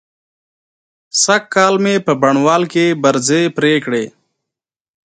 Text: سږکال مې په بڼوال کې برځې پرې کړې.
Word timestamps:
سږکال 1.23 1.73
مې 1.83 1.95
په 2.05 2.13
بڼوال 2.21 2.63
کې 2.73 2.85
برځې 3.03 3.41
پرې 3.57 3.73
کړې. 3.85 4.05